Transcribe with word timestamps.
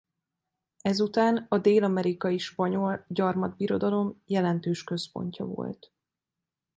Ezután 0.81 1.45
a 1.49 1.57
dél-amerikai 1.57 2.37
spanyol 2.37 3.05
gyarmatbirodalom 3.07 4.21
jelentős 4.25 4.83
központja 4.83 5.45
volt. 5.45 5.93